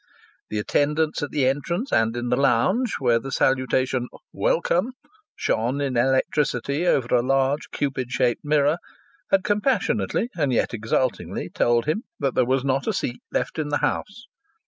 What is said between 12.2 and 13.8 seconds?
there was not a seat left in the